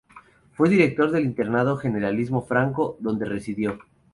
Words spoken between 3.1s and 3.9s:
residió.